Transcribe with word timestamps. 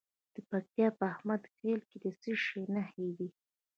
د 0.35 0.37
پکتیا 0.49 0.87
په 0.99 1.03
احمد 1.13 1.41
خیل 1.55 1.79
کې 1.89 1.97
د 2.03 2.05
څه 2.21 2.31
شي 2.43 2.61
نښې 2.73 3.09
دي؟ 3.17 3.29